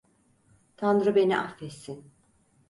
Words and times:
Tanrı 0.77 1.15
beni 1.15 1.37
affetsin. 1.39 2.11